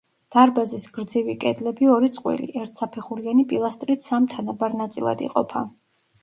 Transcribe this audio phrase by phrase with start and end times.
[0.35, 5.65] დარბაზის გრძივი კედლები ორი წყვილი, ერთსაფეხურიანი პილასტრით სამ თანაბარ ნაწილად იყოფა.